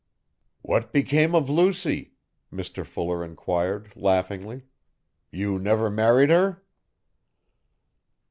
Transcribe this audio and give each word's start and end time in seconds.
'What 0.63 0.91
became 0.91 1.35
of 1.35 1.47
Lucy?' 1.47 2.13
Mr 2.51 2.83
Fuller 2.83 3.23
enquired, 3.23 3.93
laughingly. 3.95 4.63
'You 5.29 5.59
never 5.59 5.91
married 5.91 6.31
her.' 6.31 6.63